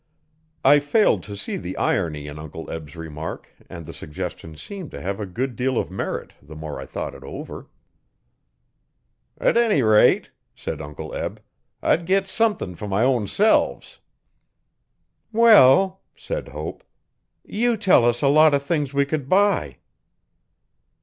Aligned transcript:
I 0.65 0.79
failed 0.79 1.21
to 1.25 1.37
see 1.37 1.57
the 1.57 1.77
irony 1.77 2.25
in 2.25 2.39
Uncle 2.39 2.67
Eb's 2.71 2.95
remark 2.95 3.49
and 3.69 3.85
the 3.85 3.93
suggestion 3.93 4.57
seemed 4.57 4.89
to 4.89 4.99
have 4.99 5.19
a 5.19 5.27
good 5.27 5.55
deal 5.55 5.77
of 5.77 5.91
merit, 5.91 6.33
the 6.41 6.55
more 6.55 6.79
I 6.79 6.87
thought 6.87 7.13
it 7.13 7.23
over. 7.23 7.67
''T 9.39 9.55
any 9.55 9.83
rate,' 9.83 10.31
said 10.55 10.81
Uncle 10.81 11.13
Eb, 11.13 11.39
'I'd 11.83 12.07
git 12.07 12.27
somethin' 12.27 12.73
fer 12.75 12.87
my 12.87 13.03
own 13.03 13.27
selves.' 13.27 13.99
'Well,' 15.31 16.01
said 16.15 16.47
Hope, 16.47 16.83
'You 17.45 17.77
tell 17.77 18.03
us 18.03 18.23
a 18.23 18.27
lot 18.27 18.55
o' 18.55 18.57
things 18.57 18.95
we 18.95 19.05
could 19.05 19.29
buy.' 19.29 19.77